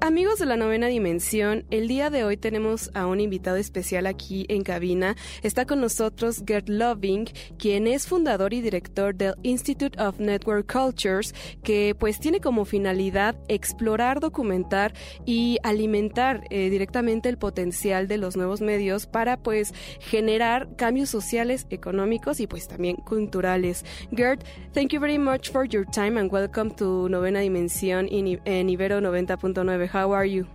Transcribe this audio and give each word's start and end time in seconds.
Amigos 0.00 0.38
de 0.38 0.46
la 0.46 0.56
novena 0.56 0.86
dimensión, 0.86 1.64
el 1.70 1.88
día 1.88 2.08
de 2.08 2.22
hoy 2.22 2.36
tenemos 2.36 2.88
a 2.94 3.06
un 3.06 3.18
invitado 3.18 3.56
especial 3.56 4.06
aquí 4.06 4.46
en 4.48 4.62
cabina. 4.62 5.16
Está 5.42 5.66
con 5.66 5.80
nosotros 5.80 6.44
Gert 6.46 6.68
Loving, 6.68 7.28
quien 7.58 7.88
es 7.88 8.06
fundador 8.06 8.54
y 8.54 8.60
director 8.60 9.12
del 9.12 9.34
Institute 9.42 10.00
of 10.00 10.20
Network 10.20 10.72
Cultures, 10.72 11.34
que 11.64 11.96
pues 11.98 12.20
tiene 12.20 12.40
como 12.40 12.64
finalidad 12.64 13.36
explorar, 13.48 14.20
documentar 14.20 14.94
y 15.26 15.58
alimentar 15.64 16.44
eh, 16.50 16.70
directamente 16.70 17.28
el 17.28 17.36
potencial 17.36 18.06
de 18.06 18.18
los 18.18 18.36
nuevos 18.36 18.60
medios 18.60 19.06
para 19.06 19.36
pues 19.36 19.74
generar 19.98 20.76
cambios 20.76 21.10
sociales, 21.10 21.66
económicos 21.70 22.38
y 22.38 22.46
pues 22.46 22.68
también 22.68 22.96
culturales. 22.96 23.84
Gert, 24.12 24.44
thank 24.72 24.90
you 24.92 25.00
very 25.00 25.18
much 25.18 25.50
for 25.50 25.66
your 25.66 25.84
time 25.84 26.20
and 26.20 26.32
welcome 26.32 26.70
to 26.76 27.08
Novena 27.08 27.40
Dimensión 27.40 28.06
en 28.10 28.68
Ibero 28.68 29.00
90.9 29.00 29.88
How 29.98 30.12
are 30.12 30.24
you? 30.24 30.46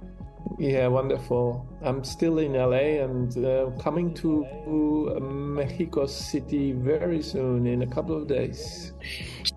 Yeah, 0.58 0.88
wonderful. 0.88 1.67
I'm 1.81 2.05
still 2.05 2.38
in 2.39 2.53
LA 2.53 3.03
and 3.03 3.30
uh, 3.45 3.72
coming 3.77 4.13
to 4.23 4.45
Mexico 5.19 6.05
City 6.05 6.72
very 6.72 7.22
soon 7.22 7.67
in 7.67 7.81
a 7.81 7.88
couple 7.88 8.16
of 8.16 8.30
days. 8.30 8.94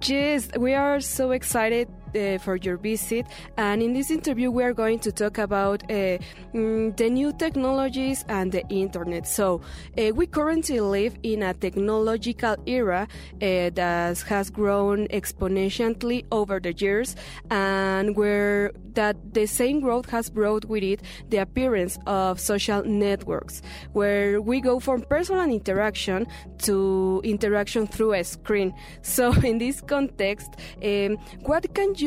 Yes, 0.02 0.48
we 0.58 0.74
are 0.74 0.98
so 0.98 1.30
excited 1.30 1.86
uh, 2.16 2.38
for 2.38 2.56
your 2.56 2.76
visit. 2.76 3.26
And 3.56 3.82
in 3.82 3.92
this 3.92 4.10
interview, 4.10 4.50
we 4.50 4.64
are 4.64 4.72
going 4.72 4.98
to 5.00 5.12
talk 5.12 5.38
about 5.38 5.82
uh, 5.84 6.18
mm, 6.54 6.96
the 6.96 7.10
new 7.10 7.32
technologies 7.32 8.24
and 8.28 8.52
the 8.52 8.66
internet. 8.68 9.26
So, 9.26 9.60
uh, 9.98 10.12
we 10.14 10.26
currently 10.26 10.80
live 10.80 11.18
in 11.22 11.42
a 11.42 11.54
technological 11.54 12.56
era 12.66 13.06
uh, 13.34 13.70
that 13.74 14.20
has 14.22 14.50
grown 14.50 15.08
exponentially 15.08 16.24
over 16.32 16.60
the 16.60 16.72
years, 16.72 17.16
and 17.50 18.16
where 18.16 18.72
that 18.94 19.16
the 19.34 19.46
same 19.46 19.80
growth 19.80 20.08
has 20.10 20.30
brought 20.30 20.64
with 20.64 20.82
it 20.82 21.02
the 21.28 21.36
appearance 21.36 21.98
of 22.06 22.40
social 22.40 22.82
networks, 22.84 23.62
where 23.92 24.40
we 24.40 24.60
go 24.60 24.80
from 24.80 25.02
personal 25.02 25.48
interaction 25.50 26.26
to 26.58 27.20
interaction 27.24 27.86
through 27.86 28.14
a 28.14 28.24
screen. 28.24 28.74
So, 29.02 29.32
in 29.44 29.58
this 29.58 29.80
context, 29.80 30.50
um, 30.82 31.18
what 31.42 31.74
can 31.74 31.94
you 31.96 32.05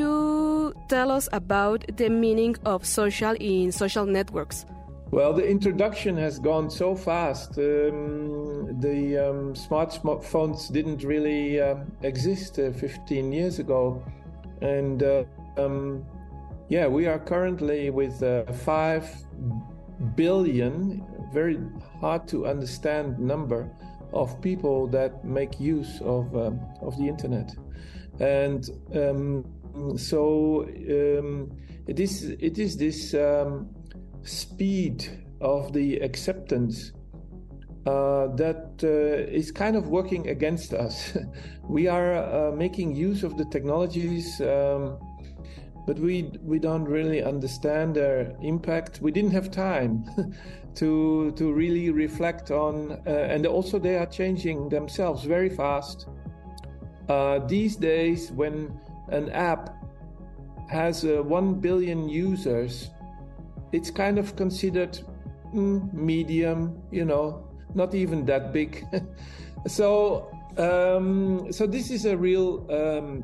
tell 0.87 1.11
us 1.11 1.29
about 1.31 1.85
the 1.97 2.09
meaning 2.09 2.55
of 2.65 2.85
social 2.85 3.35
in 3.39 3.71
social 3.71 4.05
networks? 4.05 4.65
Well, 5.11 5.33
the 5.33 5.47
introduction 5.47 6.17
has 6.17 6.37
gone 6.37 6.69
so 6.69 6.95
fast. 6.95 7.57
Um, 7.57 8.79
the 8.79 9.17
um, 9.17 9.53
smartphones 9.55 10.71
didn't 10.71 11.03
really 11.03 11.59
uh, 11.59 11.77
exist 12.03 12.59
uh, 12.59 12.71
15 12.71 13.31
years 13.31 13.57
ago. 13.57 14.03
And 14.61 15.01
uh, 15.01 15.23
um, 15.57 16.05
yeah, 16.67 16.85
we 16.85 17.07
are 17.07 17.17
currently 17.17 17.89
with 17.89 18.21
uh, 18.21 18.51
5 18.51 19.25
billion, 20.15 21.03
very 21.33 21.57
hard 21.99 22.27
to 22.27 22.45
understand 22.45 23.17
number 23.19 23.67
of 24.13 24.39
people 24.41 24.85
that 24.87 25.25
make 25.25 25.59
use 25.59 26.01
of, 26.01 26.35
um, 26.35 26.59
of 26.81 26.95
the 26.97 27.07
internet. 27.07 27.55
And 28.19 28.69
um, 28.93 29.45
so 29.97 30.63
um, 30.63 31.51
it 31.87 31.99
is 31.99 32.23
it 32.39 32.57
is 32.57 32.77
this 32.77 33.13
um, 33.13 33.69
speed 34.23 35.07
of 35.41 35.73
the 35.73 35.97
acceptance 35.97 36.91
uh, 37.85 38.27
that 38.35 38.73
uh, 38.83 39.31
is 39.31 39.51
kind 39.51 39.75
of 39.75 39.87
working 39.87 40.27
against 40.27 40.73
us. 40.73 41.17
we 41.69 41.87
are 41.87 42.13
uh, 42.15 42.51
making 42.51 42.95
use 42.95 43.23
of 43.23 43.37
the 43.37 43.45
technologies, 43.45 44.39
um, 44.41 44.99
but 45.87 45.97
we 45.97 46.31
we 46.43 46.59
don't 46.59 46.83
really 46.83 47.23
understand 47.23 47.95
their 47.95 48.35
impact. 48.41 48.99
We 49.01 49.11
didn't 49.11 49.31
have 49.31 49.49
time 49.49 50.03
to 50.75 51.31
to 51.31 51.53
really 51.53 51.89
reflect 51.89 52.51
on, 52.51 52.91
uh, 52.91 53.09
and 53.09 53.45
also 53.47 53.79
they 53.79 53.97
are 53.97 54.05
changing 54.05 54.69
themselves 54.69 55.23
very 55.23 55.49
fast. 55.49 56.07
Uh, 57.07 57.39
these 57.47 57.75
days, 57.75 58.31
when 58.33 58.79
an 59.11 59.29
app 59.29 59.75
has 60.69 61.03
uh, 61.03 61.23
1 61.23 61.55
billion 61.55 62.07
users, 62.07 62.89
it's 63.71 63.89
kind 63.91 64.17
of 64.17 64.35
considered 64.35 64.99
mm, 65.53 65.91
medium, 65.93 66.81
you 66.91 67.05
know, 67.05 67.47
not 67.73 67.93
even 67.95 68.25
that 68.25 68.53
big. 68.53 68.85
so, 69.67 70.29
um, 70.57 71.51
so 71.51 71.65
this 71.65 71.89
is 71.91 72.05
a 72.05 72.15
real 72.15 72.65
um, 72.71 73.23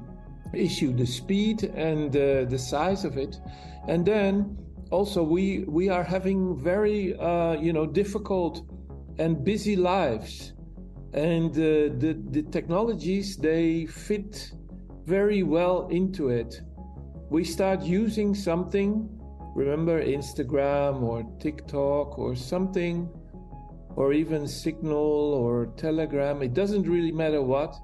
issue: 0.53 0.93
the 0.93 1.05
speed 1.05 1.63
and 1.63 2.15
uh, 2.15 2.45
the 2.45 2.57
size 2.57 3.05
of 3.05 3.17
it, 3.17 3.39
and 3.87 4.05
then 4.05 4.57
also 4.91 5.23
we 5.23 5.65
we 5.67 5.89
are 5.89 6.03
having 6.03 6.57
very 6.57 7.17
uh, 7.17 7.53
you 7.53 7.73
know 7.73 7.85
difficult 7.85 8.61
and 9.17 9.43
busy 9.43 9.75
lives, 9.75 10.53
and 11.13 11.51
uh, 11.51 11.93
the 11.99 12.17
the 12.31 12.43
technologies 12.43 13.37
they 13.37 13.85
fit 13.85 14.51
very 15.05 15.43
well 15.43 15.87
into 15.89 16.29
it. 16.29 16.61
We 17.29 17.43
start 17.43 17.81
using 17.81 18.33
something, 18.35 19.09
remember 19.55 20.03
Instagram 20.03 21.01
or 21.01 21.23
TikTok 21.39 22.17
or 22.17 22.35
something, 22.35 23.09
or 23.95 24.13
even 24.13 24.47
Signal 24.47 25.33
or 25.33 25.67
Telegram, 25.77 26.41
it 26.41 26.53
doesn't 26.53 26.83
really 26.83 27.11
matter 27.11 27.41
what. 27.41 27.75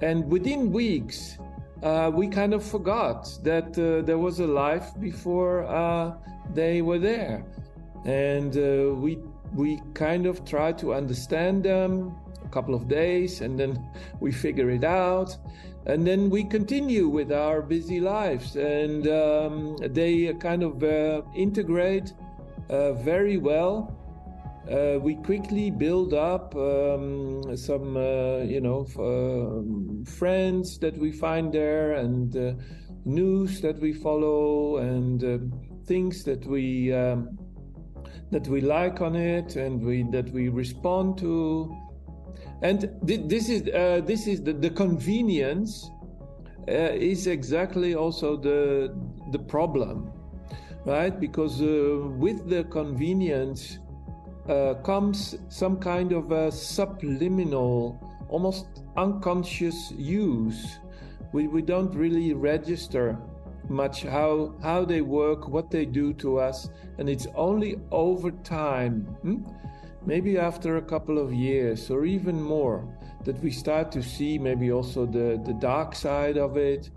And 0.00 0.28
within 0.30 0.72
weeks, 0.72 1.38
uh, 1.82 2.10
we 2.12 2.28
kind 2.28 2.54
of 2.54 2.64
forgot 2.64 3.28
that 3.42 3.78
uh, 3.78 4.04
there 4.04 4.18
was 4.18 4.40
a 4.40 4.46
life 4.46 4.92
before 5.00 5.64
uh, 5.64 6.14
they 6.54 6.82
were 6.82 6.98
there. 6.98 7.44
And 8.06 8.56
uh, 8.56 8.94
we, 8.94 9.18
we 9.54 9.80
kind 9.92 10.26
of 10.26 10.44
try 10.44 10.72
to 10.72 10.94
understand 10.94 11.64
them 11.64 12.16
a 12.42 12.48
couple 12.48 12.74
of 12.74 12.88
days 12.88 13.40
and 13.40 13.58
then 13.58 13.84
we 14.20 14.32
figure 14.32 14.70
it 14.70 14.84
out 14.84 15.36
and 15.86 16.06
then 16.06 16.30
we 16.30 16.44
continue 16.44 17.08
with 17.08 17.30
our 17.30 17.60
busy 17.60 18.00
lives. 18.00 18.56
And 18.56 19.06
um, 19.06 19.76
they 19.80 20.32
kind 20.34 20.62
of 20.62 20.82
uh, 20.82 21.22
integrate 21.34 22.12
uh, 22.70 22.92
very 22.94 23.36
well. 23.36 24.00
Uh, 24.70 24.98
we 24.98 25.14
quickly 25.16 25.70
build 25.70 26.14
up 26.14 26.56
um, 26.56 27.54
some 27.54 27.98
uh, 27.98 28.38
you 28.38 28.62
know 28.62 28.86
um, 28.98 30.02
friends 30.06 30.78
that 30.78 30.96
we 30.96 31.12
find 31.12 31.52
there 31.52 31.92
and 31.92 32.34
uh, 32.34 32.54
news 33.04 33.60
that 33.60 33.78
we 33.78 33.92
follow 33.92 34.78
and 34.78 35.22
uh, 35.22 35.36
things 35.84 36.24
that 36.24 36.46
we 36.46 36.90
um, 36.94 37.38
that 38.30 38.48
we 38.48 38.62
like 38.62 39.02
on 39.02 39.14
it 39.14 39.56
and 39.56 39.84
we 39.84 40.02
that 40.04 40.30
we 40.30 40.48
respond 40.48 41.18
to 41.18 41.70
and 42.62 42.90
th- 43.06 43.22
this 43.26 43.48
is 43.48 43.68
uh, 43.68 44.00
this 44.04 44.26
is 44.26 44.42
the, 44.42 44.52
the 44.52 44.70
convenience 44.70 45.90
uh, 46.68 46.92
is 46.94 47.26
exactly 47.26 47.94
also 47.94 48.36
the 48.36 48.94
the 49.32 49.38
problem, 49.38 50.10
right? 50.84 51.18
Because 51.18 51.60
uh, 51.60 52.08
with 52.18 52.48
the 52.48 52.64
convenience 52.64 53.78
uh, 54.48 54.74
comes 54.82 55.36
some 55.48 55.78
kind 55.78 56.12
of 56.12 56.32
a 56.32 56.50
subliminal, 56.50 57.98
almost 58.28 58.66
unconscious 58.96 59.92
use. 59.92 60.78
We 61.32 61.48
we 61.48 61.62
don't 61.62 61.94
really 61.94 62.32
register 62.32 63.18
much 63.68 64.02
how 64.02 64.54
how 64.62 64.84
they 64.84 65.00
work, 65.00 65.48
what 65.48 65.70
they 65.70 65.84
do 65.84 66.12
to 66.14 66.38
us, 66.38 66.70
and 66.98 67.08
it's 67.08 67.26
only 67.34 67.80
over 67.90 68.30
time. 68.30 69.02
Hmm? 69.22 69.42
Maybe 70.06 70.38
after 70.38 70.76
a 70.76 70.82
couple 70.82 71.18
of 71.18 71.32
years 71.32 71.90
or 71.90 72.04
even 72.04 72.40
more, 72.40 72.86
that 73.24 73.38
we 73.42 73.50
start 73.50 73.90
to 73.92 74.02
see 74.02 74.38
maybe 74.38 74.70
also 74.70 75.06
the, 75.06 75.40
the 75.44 75.54
dark 75.54 75.94
side 75.94 76.36
of 76.36 76.56
it, 76.56 76.90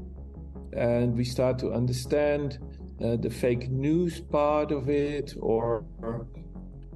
and 0.74 1.15
we 1.15 1.24
start 1.24 1.57
to 1.59 1.71
understand 1.71 2.59
uh, 3.04 3.15
the 3.15 3.30
fake 3.30 3.69
news 3.69 4.19
part 4.19 4.71
of 4.71 4.89
it, 4.89 5.33
or 5.39 5.86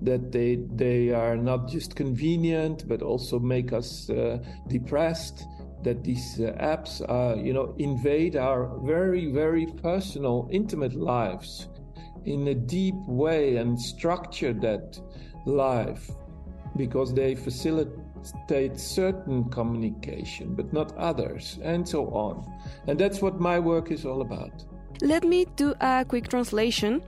that 0.01 0.31
they 0.31 0.57
they 0.73 1.11
are 1.11 1.37
not 1.37 1.69
just 1.69 1.95
convenient 1.95 2.87
but 2.87 3.01
also 3.01 3.39
make 3.39 3.71
us 3.71 4.09
uh, 4.09 4.39
depressed 4.67 5.45
that 5.83 6.03
these 6.03 6.39
uh, 6.39 6.51
apps 6.59 6.99
you 7.43 7.53
know 7.53 7.75
invade 7.77 8.35
our 8.35 8.79
very 8.83 9.31
very 9.31 9.67
personal 9.81 10.49
intimate 10.51 10.95
lives 10.95 11.67
in 12.25 12.47
a 12.47 12.55
deep 12.55 12.95
way 13.07 13.57
and 13.57 13.79
structure 13.79 14.53
that 14.53 14.99
life 15.45 16.11
because 16.77 17.13
they 17.13 17.35
facilitate 17.35 18.79
certain 18.79 19.43
communication 19.49 20.55
but 20.55 20.71
not 20.71 20.95
others 20.97 21.59
and 21.63 21.87
so 21.87 22.07
on. 22.07 22.45
And 22.87 22.99
that's 22.99 23.21
what 23.21 23.39
my 23.39 23.59
work 23.59 23.91
is 23.91 24.05
all 24.05 24.21
about. 24.21 24.63
Let 25.01 25.23
me 25.23 25.45
do 25.55 25.73
a 25.81 26.05
quick 26.07 26.27
translation 26.27 27.01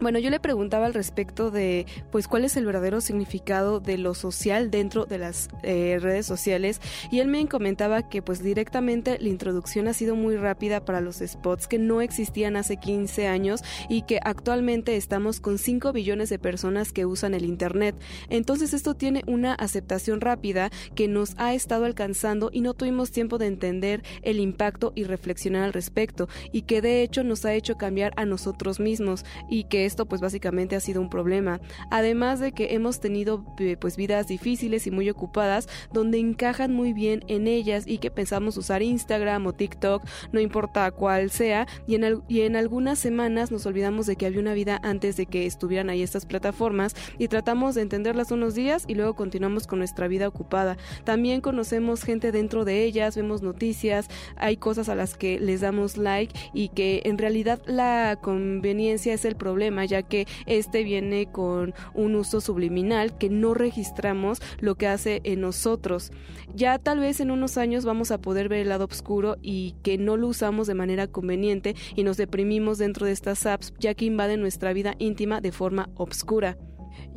Bueno, 0.00 0.18
yo 0.18 0.30
le 0.30 0.40
preguntaba 0.40 0.86
al 0.86 0.94
respecto 0.94 1.50
de, 1.50 1.84
pues, 2.10 2.26
cuál 2.26 2.46
es 2.46 2.56
el 2.56 2.64
verdadero 2.64 3.02
significado 3.02 3.80
de 3.80 3.98
lo 3.98 4.14
social 4.14 4.70
dentro 4.70 5.04
de 5.04 5.18
las 5.18 5.50
eh, 5.62 5.98
redes 6.00 6.24
sociales 6.24 6.80
y 7.10 7.18
él 7.20 7.28
me 7.28 7.46
comentaba 7.48 8.08
que, 8.08 8.22
pues, 8.22 8.42
directamente 8.42 9.18
la 9.18 9.28
introducción 9.28 9.88
ha 9.88 9.92
sido 9.92 10.16
muy 10.16 10.36
rápida 10.36 10.86
para 10.86 11.02
los 11.02 11.18
spots 11.18 11.68
que 11.68 11.78
no 11.78 12.00
existían 12.00 12.56
hace 12.56 12.78
15 12.78 13.26
años 13.26 13.60
y 13.90 14.02
que 14.02 14.20
actualmente 14.24 14.96
estamos 14.96 15.38
con 15.38 15.58
5 15.58 15.92
billones 15.92 16.30
de 16.30 16.38
personas 16.38 16.92
que 16.92 17.04
usan 17.04 17.34
el 17.34 17.44
Internet. 17.44 17.94
Entonces 18.30 18.72
esto 18.72 18.94
tiene 18.94 19.22
una 19.26 19.52
aceptación 19.52 20.22
rápida 20.22 20.70
que 20.94 21.08
nos 21.08 21.34
ha 21.36 21.52
estado 21.52 21.84
alcanzando 21.84 22.48
y 22.50 22.62
no 22.62 22.72
tuvimos 22.72 23.10
tiempo 23.10 23.36
de 23.36 23.48
entender 23.48 24.02
el 24.22 24.40
impacto 24.40 24.92
y 24.94 25.04
reflexionar 25.04 25.64
al 25.64 25.74
respecto 25.74 26.26
y 26.52 26.62
que 26.62 26.80
de 26.80 27.02
hecho 27.02 27.22
nos 27.22 27.44
ha 27.44 27.52
hecho 27.52 27.76
cambiar 27.76 28.14
a 28.16 28.24
nosotros 28.24 28.80
mismos 28.80 29.26
y 29.50 29.64
que 29.64 29.89
esto 29.90 30.06
pues 30.06 30.20
básicamente 30.20 30.76
ha 30.76 30.80
sido 30.80 31.00
un 31.00 31.10
problema. 31.10 31.60
Además 31.90 32.38
de 32.38 32.52
que 32.52 32.74
hemos 32.74 33.00
tenido 33.00 33.44
eh, 33.58 33.76
pues 33.76 33.96
vidas 33.96 34.28
difíciles 34.28 34.86
y 34.86 34.90
muy 34.92 35.10
ocupadas 35.10 35.68
donde 35.92 36.18
encajan 36.18 36.72
muy 36.72 36.92
bien 36.92 37.24
en 37.26 37.48
ellas 37.48 37.84
y 37.86 37.98
que 37.98 38.10
pensamos 38.10 38.56
usar 38.56 38.82
Instagram 38.82 39.46
o 39.46 39.52
TikTok, 39.52 40.04
no 40.32 40.40
importa 40.40 40.90
cuál 40.92 41.30
sea, 41.30 41.66
y 41.86 41.96
en, 41.96 42.22
y 42.28 42.42
en 42.42 42.54
algunas 42.54 42.98
semanas 42.98 43.50
nos 43.50 43.66
olvidamos 43.66 44.06
de 44.06 44.14
que 44.14 44.26
había 44.26 44.40
una 44.40 44.54
vida 44.54 44.80
antes 44.82 45.16
de 45.16 45.26
que 45.26 45.46
estuvieran 45.46 45.90
ahí 45.90 46.02
estas 46.02 46.24
plataformas 46.24 46.94
y 47.18 47.26
tratamos 47.26 47.74
de 47.74 47.82
entenderlas 47.82 48.30
unos 48.30 48.54
días 48.54 48.84
y 48.86 48.94
luego 48.94 49.14
continuamos 49.14 49.66
con 49.66 49.80
nuestra 49.80 50.06
vida 50.06 50.28
ocupada. 50.28 50.76
También 51.04 51.40
conocemos 51.40 52.04
gente 52.04 52.30
dentro 52.30 52.64
de 52.64 52.84
ellas, 52.84 53.16
vemos 53.16 53.42
noticias, 53.42 54.08
hay 54.36 54.56
cosas 54.56 54.88
a 54.88 54.94
las 54.94 55.16
que 55.16 55.40
les 55.40 55.60
damos 55.60 55.96
like 55.96 56.38
y 56.54 56.68
que 56.68 57.02
en 57.04 57.18
realidad 57.18 57.60
la 57.66 58.18
conveniencia 58.20 59.14
es 59.14 59.24
el 59.24 59.34
problema 59.34 59.79
ya 59.84 60.02
que 60.02 60.26
este 60.46 60.84
viene 60.84 61.26
con 61.30 61.74
un 61.94 62.14
uso 62.14 62.40
subliminal 62.40 63.16
que 63.18 63.30
no 63.30 63.54
registramos 63.54 64.40
lo 64.58 64.74
que 64.74 64.86
hace 64.86 65.20
en 65.24 65.40
nosotros. 65.40 66.12
Ya 66.54 66.78
tal 66.78 67.00
vez 67.00 67.20
en 67.20 67.30
unos 67.30 67.58
años 67.58 67.84
vamos 67.84 68.10
a 68.10 68.18
poder 68.18 68.48
ver 68.48 68.60
el 68.60 68.68
lado 68.68 68.86
oscuro 68.86 69.36
y 69.42 69.74
que 69.82 69.98
no 69.98 70.16
lo 70.16 70.28
usamos 70.28 70.66
de 70.66 70.74
manera 70.74 71.06
conveniente 71.06 71.74
y 71.94 72.02
nos 72.02 72.16
deprimimos 72.16 72.78
dentro 72.78 73.06
de 73.06 73.12
estas 73.12 73.46
apps 73.46 73.72
ya 73.78 73.94
que 73.94 74.04
invaden 74.04 74.40
nuestra 74.40 74.72
vida 74.72 74.94
íntima 74.98 75.40
de 75.40 75.52
forma 75.52 75.90
obscura. 75.94 76.56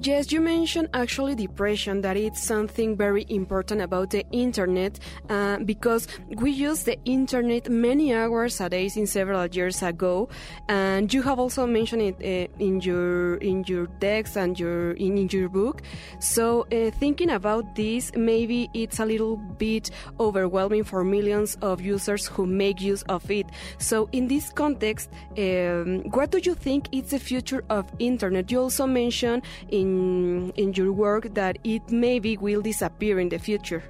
Yes, 0.01 0.31
you 0.31 0.41
mentioned 0.41 0.89
actually 0.93 1.35
depression, 1.35 2.01
that 2.01 2.17
it's 2.17 2.43
something 2.43 2.97
very 2.97 3.25
important 3.29 3.81
about 3.81 4.09
the 4.09 4.25
internet 4.31 4.99
uh, 5.29 5.59
because 5.59 6.07
we 6.37 6.51
use 6.51 6.83
the 6.83 6.97
internet 7.05 7.69
many 7.69 8.13
hours 8.13 8.59
a 8.59 8.69
day 8.69 8.89
since 8.89 9.11
several 9.11 9.45
years 9.47 9.81
ago, 9.81 10.29
and 10.67 11.13
you 11.13 11.21
have 11.21 11.39
also 11.39 11.65
mentioned 11.65 12.01
it 12.01 12.15
uh, 12.21 12.63
in 12.63 12.81
your 12.81 13.35
in 13.37 13.63
your 13.65 13.87
text 14.01 14.35
and 14.35 14.59
your 14.59 14.91
in, 14.91 15.17
in 15.17 15.29
your 15.31 15.47
book. 15.47 15.81
So 16.19 16.67
uh, 16.71 16.91
thinking 16.91 17.29
about 17.29 17.75
this, 17.75 18.11
maybe 18.15 18.69
it's 18.73 18.99
a 18.99 19.05
little 19.05 19.37
bit 19.37 19.91
overwhelming 20.19 20.83
for 20.83 21.03
millions 21.03 21.55
of 21.61 21.79
users 21.79 22.27
who 22.27 22.45
make 22.45 22.81
use 22.81 23.03
of 23.03 23.29
it. 23.31 23.45
So 23.77 24.09
in 24.11 24.27
this 24.27 24.49
context, 24.49 25.09
um, 25.37 26.03
what 26.11 26.31
do 26.31 26.39
you 26.39 26.55
think 26.55 26.89
is 26.91 27.11
the 27.11 27.19
future 27.19 27.63
of 27.69 27.85
internet? 27.99 28.51
You 28.51 28.59
also 28.59 28.85
mentioned 28.85 29.43
in 29.73 30.51
in 30.55 30.71
your 30.73 30.93
work 30.93 31.33
that 31.33 31.57
it 31.63 31.81
maybe 31.91 32.37
will 32.37 32.61
disappear 32.61 33.19
in 33.19 33.29
the 33.29 33.39
future. 33.39 33.83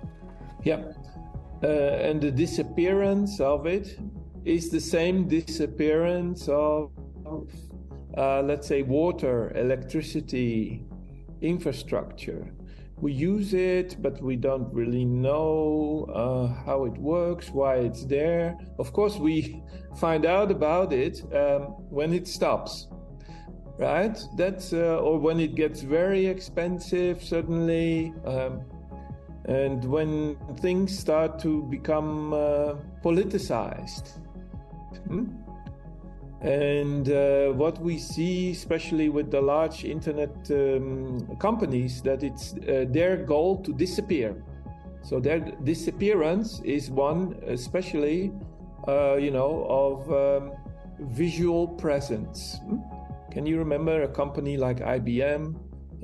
Yeah, 0.63 0.81
uh, 1.62 2.07
and 2.07 2.21
the 2.21 2.31
disappearance 2.31 3.39
of 3.39 3.68
it 3.68 4.00
is 4.45 4.69
the 4.69 4.80
same 4.80 5.27
disappearance 5.27 6.47
of, 6.47 6.91
uh, 8.18 8.41
let's 8.41 8.68
say, 8.68 8.81
water, 8.81 9.51
electricity, 9.56 10.85
infrastructure. 11.41 12.53
We 12.97 13.12
use 13.12 13.53
it, 13.53 13.97
but 14.01 14.21
we 14.21 14.38
don't 14.38 14.74
really 14.74 15.03
know 15.03 16.07
uh, 16.13 16.47
how 16.65 16.86
it 16.86 16.97
works, 16.97 17.50
why 17.50 17.75
it's 17.88 18.06
there. 18.06 18.57
Of 18.79 18.94
course, 18.94 19.18
we 19.18 19.62
find 19.97 20.25
out 20.25 20.50
about 20.50 20.94
it 20.94 21.21
um, 21.33 21.62
when 21.89 22.13
it 22.13 22.27
stops 22.27 22.88
right? 23.78 24.18
That's 24.36 24.74
uh, 24.74 25.00
or 25.00 25.18
when 25.20 25.40
it 25.40 25.56
gets 25.56 25.81
very 25.81 26.25
expensive 26.25 27.24
suddenly, 27.24 28.14
um, 28.25 28.62
and 29.46 29.84
when 29.86 30.38
things 30.62 30.98
start 30.98 31.40
to 31.40 31.64
become 31.64 32.34
uh, 32.34 32.75
politicized. 33.04 34.20
Hmm? 35.08 35.25
And 36.42 37.10
uh, 37.10 37.54
what 37.54 37.80
we 37.80 37.98
see, 37.98 38.52
especially 38.52 39.08
with 39.08 39.31
the 39.31 39.42
large 39.42 39.86
internet 39.86 40.36
um, 40.52 41.38
companies, 41.40 42.02
that 42.02 42.22
it's 42.22 42.54
uh, 42.54 42.86
their 42.90 43.16
goal 43.18 43.62
to 43.64 43.74
disappear. 43.74 44.44
So 45.04 45.20
their 45.20 45.40
disappearance 45.40 46.62
is 46.66 46.90
one, 46.90 47.38
especially, 47.48 48.31
uh, 48.88 49.16
you 49.16 49.31
know, 49.31 49.66
of 49.70 50.12
um, 50.12 50.52
visual 51.00 51.68
presence. 51.68 52.60
Hmm? 52.68 52.77
Can 53.34 53.48
you 53.48 53.58
remember 53.58 54.04
a 54.04 54.08
company 54.08 54.58
like 54.58 54.78
IBM? 54.78 55.56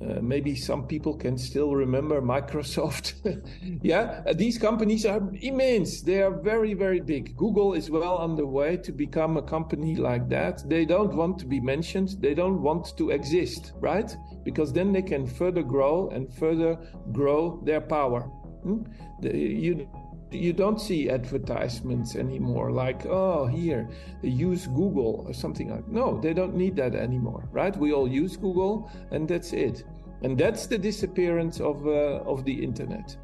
Uh, 0.01 0.19
maybe 0.19 0.55
some 0.55 0.87
people 0.87 1.15
can 1.15 1.37
still 1.37 1.75
remember 1.75 2.21
Microsoft. 2.23 3.13
yeah, 3.83 4.23
uh, 4.25 4.33
these 4.33 4.57
companies 4.57 5.05
are 5.05 5.21
immense. 5.41 6.01
They 6.01 6.23
are 6.23 6.31
very, 6.31 6.73
very 6.73 7.01
big. 7.01 7.37
Google 7.37 7.75
is 7.75 7.91
well 7.91 8.15
on 8.15 8.35
the 8.35 8.47
way 8.47 8.77
to 8.77 8.91
become 8.91 9.37
a 9.37 9.43
company 9.43 9.95
like 9.95 10.27
that. 10.29 10.67
They 10.67 10.85
don't 10.85 11.13
want 11.13 11.37
to 11.39 11.45
be 11.45 11.59
mentioned. 11.59 12.15
They 12.19 12.33
don't 12.33 12.63
want 12.63 12.97
to 12.97 13.11
exist, 13.11 13.73
right? 13.75 14.15
Because 14.43 14.73
then 14.73 14.91
they 14.91 15.03
can 15.03 15.27
further 15.27 15.61
grow 15.61 16.09
and 16.09 16.33
further 16.33 16.79
grow 17.11 17.61
their 17.63 17.81
power. 17.81 18.21
Hmm? 18.63 18.83
The, 19.21 19.37
you 19.37 19.87
you 20.31 20.53
don't 20.53 20.79
see 20.79 21.09
advertisements 21.09 22.15
anymore 22.15 22.71
like 22.71 23.05
oh 23.07 23.47
here 23.47 23.89
use 24.21 24.67
google 24.67 25.23
or 25.27 25.33
something 25.33 25.69
like 25.71 25.87
no 25.87 26.19
they 26.21 26.33
don't 26.33 26.55
need 26.55 26.75
that 26.75 26.93
anymore 26.95 27.49
right? 27.51 27.75
We 27.75 27.93
all 27.93 28.07
use 28.07 28.37
google 28.37 28.91
and 29.11 29.27
that's 29.27 29.53
it. 29.53 29.83
And 30.21 30.37
that's 30.37 30.67
the 30.67 30.77
disappearance 30.77 31.59
of 31.61 31.85
uh, 31.87 32.31
of 32.31 32.43
the 32.43 32.63
internet. 32.63 33.15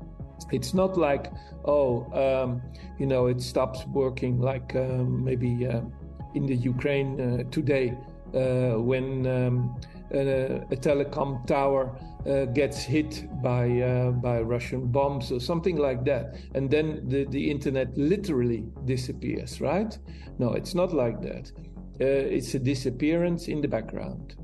It's 0.51 0.73
not 0.73 0.97
like 0.97 1.31
oh 1.65 1.91
um, 2.23 2.61
you 2.99 3.05
know 3.05 3.27
it 3.27 3.41
stops 3.41 3.85
working 3.87 4.39
like 4.39 4.75
um, 4.75 5.23
maybe 5.23 5.67
uh, 5.67 5.81
in 6.33 6.45
the 6.45 6.55
ukraine 6.55 7.11
uh, 7.19 7.43
today 7.51 7.97
uh, 8.33 8.79
when 8.89 9.27
um, 9.27 9.75
a, 10.11 10.61
a 10.71 10.77
telecom 10.87 11.45
tower 11.47 11.97
uh, 12.27 12.45
gets 12.45 12.83
hit 12.83 13.27
by 13.41 13.81
uh, 13.81 14.11
by 14.11 14.41
Russian 14.41 14.87
bombs 14.87 15.31
or 15.31 15.39
something 15.39 15.77
like 15.77 16.03
that, 16.05 16.35
and 16.55 16.69
then 16.69 17.07
the, 17.07 17.25
the 17.25 17.51
internet 17.51 17.97
literally 17.97 18.65
disappears, 18.85 19.61
right? 19.61 19.97
No, 20.39 20.53
it's 20.53 20.75
not 20.75 20.93
like 20.93 21.21
that. 21.21 21.51
Uh, 22.01 22.05
it's 22.05 22.53
a 22.55 22.59
disappearance 22.59 23.47
in 23.47 23.61
the 23.61 23.67
background. 23.67 24.35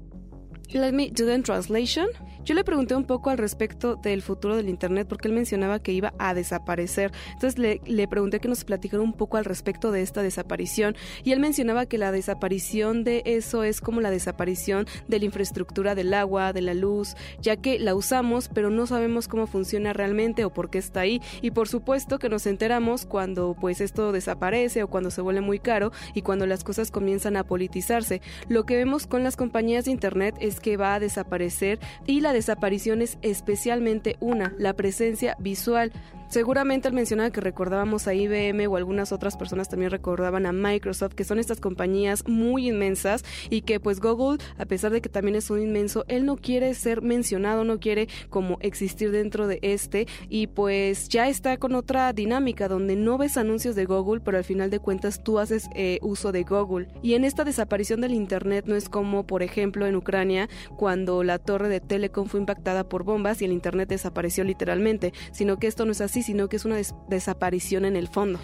Let 0.73 0.93
me 0.93 1.09
do 1.09 1.25
the 1.25 1.39
translation. 1.39 2.07
Yo 2.45 2.55
le 2.55 2.63
pregunté 2.63 2.95
un 2.95 3.03
poco 3.03 3.29
al 3.29 3.37
respecto 3.37 3.97
del 3.97 4.21
futuro 4.21 4.55
del 4.55 4.69
Internet 4.69 5.05
porque 5.07 5.27
él 5.27 5.33
mencionaba 5.33 5.79
que 5.79 5.91
iba 5.91 6.13
a 6.17 6.33
desaparecer. 6.33 7.11
Entonces 7.33 7.59
le, 7.59 7.81
le, 7.85 8.07
pregunté 8.07 8.39
que 8.39 8.47
nos 8.47 8.63
platicara 8.63 9.03
un 9.03 9.13
poco 9.13 9.37
al 9.37 9.45
respecto 9.45 9.91
de 9.91 10.01
esta 10.01 10.23
desaparición 10.23 10.95
y 11.23 11.33
él 11.33 11.39
mencionaba 11.39 11.85
que 11.85 11.97
la 11.97 12.11
desaparición 12.11 13.03
de 13.03 13.21
eso 13.25 13.63
es 13.63 13.81
como 13.81 14.01
la 14.01 14.09
desaparición 14.09 14.87
de 15.07 15.19
la 15.19 15.25
infraestructura 15.25 15.93
del 15.93 16.13
agua, 16.13 16.53
de 16.53 16.61
la 16.61 16.73
luz, 16.73 17.15
ya 17.41 17.57
que 17.57 17.77
la 17.77 17.93
usamos 17.93 18.49
pero 18.49 18.69
no 18.69 18.87
sabemos 18.87 19.27
cómo 19.27 19.47
funciona 19.47 19.93
realmente 19.93 20.45
o 20.45 20.53
por 20.53 20.69
qué 20.69 20.77
está 20.77 21.01
ahí 21.01 21.21
y 21.41 21.51
por 21.51 21.67
supuesto 21.67 22.17
que 22.17 22.29
nos 22.29 22.47
enteramos 22.47 23.05
cuando 23.05 23.55
pues 23.59 23.81
esto 23.81 24.11
desaparece 24.11 24.83
o 24.83 24.87
cuando 24.87 25.11
se 25.11 25.21
vuelve 25.21 25.41
muy 25.41 25.59
caro 25.59 25.91
y 26.13 26.21
cuando 26.21 26.47
las 26.47 26.63
cosas 26.63 26.91
comienzan 26.91 27.35
a 27.35 27.43
politizarse. 27.43 28.21
Lo 28.47 28.65
que 28.65 28.77
vemos 28.77 29.05
con 29.05 29.23
las 29.23 29.35
compañías 29.35 29.85
de 29.85 29.91
Internet 29.91 30.35
es 30.39 30.60
que 30.61 30.77
va 30.77 30.95
a 30.95 30.99
desaparecer 30.99 31.79
y 32.05 32.21
la 32.21 32.33
desaparición 32.33 33.01
es 33.01 33.17
especialmente 33.21 34.17
una, 34.19 34.53
la 34.57 34.73
presencia 34.73 35.35
visual. 35.39 35.91
Seguramente 36.31 36.87
él 36.87 36.93
mencionaba 36.93 37.29
que 37.29 37.41
recordábamos 37.41 38.07
a 38.07 38.13
IBM 38.13 38.65
o 38.67 38.77
algunas 38.77 39.11
otras 39.11 39.35
personas 39.35 39.67
también 39.67 39.91
recordaban 39.91 40.45
a 40.45 40.53
Microsoft, 40.53 41.13
que 41.13 41.25
son 41.25 41.39
estas 41.39 41.59
compañías 41.59 42.25
muy 42.25 42.69
inmensas 42.69 43.25
y 43.49 43.63
que 43.63 43.81
pues 43.81 43.99
Google, 43.99 44.41
a 44.57 44.63
pesar 44.63 44.93
de 44.93 45.01
que 45.01 45.09
también 45.09 45.35
es 45.35 45.49
un 45.49 45.61
inmenso, 45.61 46.05
él 46.07 46.25
no 46.25 46.37
quiere 46.37 46.73
ser 46.73 47.01
mencionado, 47.01 47.65
no 47.65 47.81
quiere 47.81 48.07
como 48.29 48.59
existir 48.61 49.11
dentro 49.11 49.45
de 49.45 49.59
este 49.61 50.07
y 50.29 50.47
pues 50.47 51.09
ya 51.09 51.27
está 51.27 51.57
con 51.57 51.75
otra 51.75 52.13
dinámica 52.13 52.69
donde 52.69 52.95
no 52.95 53.17
ves 53.17 53.35
anuncios 53.35 53.75
de 53.75 53.83
Google, 53.83 54.21
pero 54.21 54.37
al 54.37 54.45
final 54.45 54.69
de 54.69 54.79
cuentas 54.79 55.21
tú 55.21 55.37
haces 55.37 55.67
eh, 55.75 55.99
uso 56.01 56.31
de 56.31 56.43
Google. 56.43 56.87
Y 57.01 57.15
en 57.15 57.25
esta 57.25 57.43
desaparición 57.43 57.99
del 57.99 58.13
Internet 58.13 58.63
no 58.69 58.77
es 58.77 58.87
como, 58.87 59.27
por 59.27 59.43
ejemplo, 59.43 59.85
en 59.85 59.97
Ucrania, 59.97 60.47
cuando 60.77 61.25
la 61.25 61.39
torre 61.39 61.67
de 61.67 61.81
Telecom 61.81 62.27
fue 62.29 62.39
impactada 62.39 62.85
por 62.87 63.03
bombas 63.03 63.41
y 63.41 63.45
el 63.45 63.51
Internet 63.51 63.89
desapareció 63.89 64.45
literalmente, 64.45 65.11
sino 65.33 65.57
que 65.57 65.67
esto 65.67 65.85
no 65.85 65.91
es 65.91 65.99
así 65.99 66.20
sino 66.23 66.47
que 66.49 66.57
es 66.57 66.65
una 66.65 66.75
des 66.75 66.93
desaparición 67.09 67.85
en 67.85 67.95
el 67.95 68.07
fondo. 68.07 68.39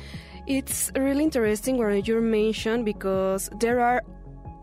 It's 0.46 0.92
really 0.96 1.24
interesting 1.24 1.78
what 1.78 2.04
you 2.04 2.22
mentioned 2.22 2.86
because 2.86 3.50
there 3.60 3.82
are 3.82 4.02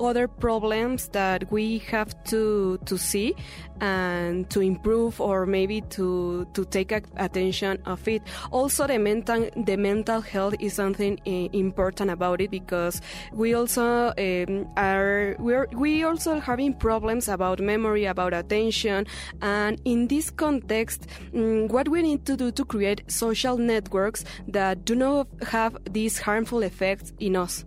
other 0.01 0.29
problems 0.29 1.09
that 1.09 1.51
we 1.51 1.79
have 1.79 2.13
to 2.25 2.79
to 2.85 2.99
see 2.99 3.35
and 3.81 4.49
to 4.51 4.61
improve 4.61 5.21
or 5.21 5.47
maybe 5.47 5.81
to 5.81 6.47
to 6.55 6.65
take 6.65 6.93
attention 6.93 7.79
of 7.87 8.07
it. 8.07 8.23
Also 8.53 8.87
the 8.87 8.99
mental 8.99 9.49
the 9.57 9.77
mental 9.77 10.21
health 10.21 10.55
is 10.61 10.75
something 10.75 11.19
uh, 11.27 11.31
important 11.53 12.11
about 12.11 12.41
it 12.41 12.51
because 12.51 13.01
we 13.33 13.55
also 13.55 14.13
um, 14.17 14.69
are 14.77 15.37
we're 15.39 15.67
we 15.73 16.05
also 16.05 16.39
having 16.41 16.75
problems 16.75 17.29
about 17.29 17.61
memory 17.61 18.05
about 18.05 18.33
attention. 18.33 19.07
And 19.43 19.81
in 19.85 20.09
this 20.09 20.31
context 20.31 21.07
um, 21.35 21.69
what 21.69 21.89
we 21.89 22.03
need 22.03 22.25
to 22.27 22.37
do 22.37 22.51
to 22.53 22.65
create 22.65 23.03
social 23.11 23.57
networks 23.57 24.25
that 24.49 24.85
do 24.85 24.95
not 24.95 25.27
have 25.49 25.77
these 25.91 26.19
harmful 26.19 26.63
effects 26.63 27.13
in 27.19 27.37
us 27.37 27.65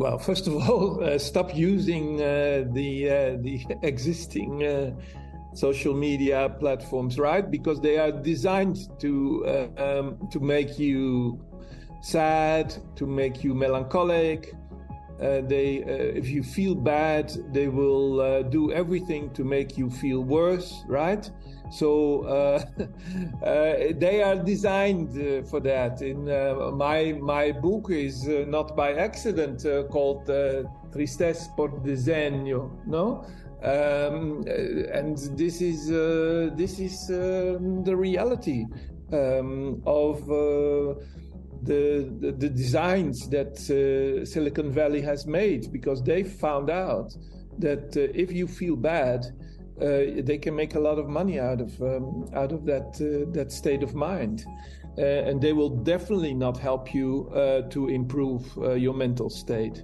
well, 0.00 0.18
first 0.18 0.46
of 0.46 0.54
all, 0.68 1.04
uh, 1.04 1.18
stop 1.18 1.54
using 1.54 2.22
uh, 2.22 2.64
the 2.72 2.90
uh, 3.10 3.36
the 3.42 3.66
existing 3.82 4.64
uh, 4.64 4.92
social 5.54 5.94
media 5.94 6.56
platforms, 6.58 7.18
right? 7.18 7.50
Because 7.50 7.80
they 7.82 7.98
are 7.98 8.10
designed 8.10 8.78
to 8.98 9.12
uh, 9.46 9.82
um, 9.86 10.28
to 10.32 10.40
make 10.40 10.78
you 10.78 11.38
sad, 12.00 12.74
to 12.96 13.06
make 13.06 13.44
you 13.44 13.54
melancholic. 13.54 14.54
Uh, 15.20 15.42
they, 15.42 15.76
if 16.16 16.28
you 16.28 16.42
feel 16.42 16.74
bad, 16.74 17.30
they 17.52 17.68
will 17.68 18.42
do 18.44 18.72
everything 18.72 19.30
to 19.34 19.44
make 19.44 19.76
you 19.76 19.90
feel 19.90 20.22
worse, 20.22 20.82
right? 20.88 21.30
So 21.70 22.22
uh, 22.24 22.64
uh, 23.46 23.92
they 23.96 24.22
are 24.22 24.36
designed 24.36 25.16
uh, 25.16 25.46
for 25.48 25.60
that. 25.60 26.02
In 26.02 26.28
uh, 26.28 26.72
my 26.72 27.12
my 27.12 27.52
book 27.52 27.90
is 27.90 28.28
uh, 28.28 28.44
not 28.48 28.76
by 28.76 28.94
accident 28.94 29.64
uh, 29.64 29.84
called 29.84 30.26
Tristesse 30.92 31.48
por 31.56 31.70
Diseño, 31.80 32.70
no. 32.86 33.24
Um, 33.62 34.42
and 34.92 35.18
this 35.36 35.60
is 35.60 35.88
this 36.56 36.80
is 36.80 37.10
um, 37.10 37.84
the 37.84 37.94
reality 37.94 38.66
um, 39.12 39.82
of 39.84 40.18
the, 41.62 42.10
the, 42.20 42.32
the 42.32 42.48
designs 42.48 43.28
that 43.28 43.58
Silicon 44.26 44.70
Valley 44.70 45.00
has 45.00 45.26
made 45.26 45.72
because 45.72 46.02
they 46.02 46.22
found 46.22 46.70
out 46.70 47.14
that 47.58 47.96
if 47.96 48.32
you 48.32 48.46
feel 48.46 48.76
bad 48.76 49.26
uh, 49.80 50.22
they 50.22 50.36
can 50.36 50.54
make 50.54 50.74
a 50.74 50.80
lot 50.80 50.98
of 50.98 51.08
money 51.08 51.40
out 51.40 51.58
of 51.58 51.80
um, 51.80 52.28
out 52.34 52.52
of 52.52 52.66
that 52.66 53.00
uh, 53.00 53.30
that 53.32 53.50
state 53.50 53.82
of 53.82 53.94
mind, 53.94 54.44
uh, 54.98 55.00
and 55.00 55.40
they 55.40 55.54
will 55.54 55.70
definitely 55.70 56.34
not 56.34 56.58
help 56.58 56.92
you 56.92 57.30
to 57.70 57.88
improve 57.88 58.44
your 58.76 58.92
mental 58.92 59.30
state. 59.30 59.82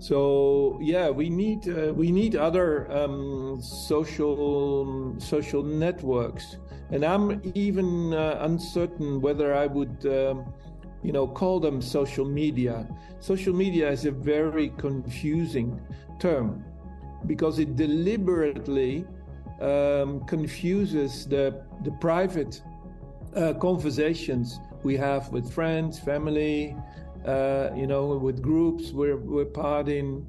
So 0.00 0.78
yeah, 0.80 1.10
we 1.10 1.28
need 1.28 1.68
uh, 1.68 1.92
we 1.94 2.10
need 2.10 2.34
other 2.34 2.90
um, 2.90 3.60
social 3.60 5.14
social 5.18 5.62
networks, 5.62 6.56
and 6.90 7.04
I'm 7.04 7.42
even 7.54 8.14
uh, 8.14 8.38
uncertain 8.40 9.20
whether 9.20 9.54
I 9.54 9.66
would, 9.66 10.06
um, 10.06 10.54
you 11.02 11.12
know, 11.12 11.26
call 11.26 11.60
them 11.60 11.80
social 11.80 12.24
media. 12.24 12.86
Social 13.20 13.54
media 13.54 13.90
is 13.90 14.04
a 14.04 14.10
very 14.10 14.70
confusing 14.76 15.80
term 16.18 16.64
because 17.26 17.58
it 17.58 17.76
deliberately 17.76 19.04
um, 19.60 20.24
confuses 20.26 21.26
the, 21.26 21.62
the 21.84 21.90
private 21.92 22.62
uh, 23.36 23.54
conversations 23.54 24.58
we 24.82 24.96
have 24.96 25.28
with 25.30 25.50
friends, 25.52 25.98
family, 25.98 26.76
uh, 27.26 27.70
you 27.76 27.86
know, 27.86 28.16
with 28.16 28.42
groups 28.42 28.92
we're, 28.92 29.16
we're 29.16 29.44
part 29.44 29.88
in. 29.88 30.26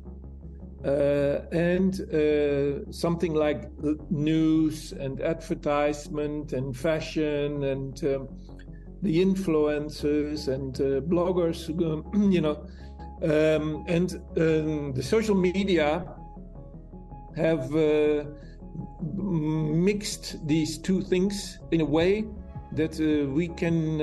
Uh, 0.84 1.46
and 1.52 2.02
uh, 2.12 2.92
something 2.92 3.36
like 3.36 3.70
news 4.10 4.94
and 4.94 5.22
advertisement 5.22 6.54
and 6.54 6.76
fashion 6.76 7.66
and 7.66 8.04
um, 8.04 8.28
the 9.02 9.24
influencers 9.24 10.48
and 10.48 10.80
uh, 10.80 11.02
bloggers, 11.02 11.70
you 12.32 12.42
know, 12.42 12.68
um, 13.24 13.84
and 13.88 14.16
um, 14.38 14.94
the 14.94 15.04
social 15.04 15.36
media 15.36 16.06
have 17.36 17.74
uh, 17.76 18.24
mixed 19.02 20.46
these 20.48 20.78
two 20.78 21.02
things 21.02 21.60
in 21.72 21.82
a 21.82 21.86
way 21.86 22.26
that 22.74 23.00
uh, 23.00 23.30
we 23.30 23.48
can 23.50 23.98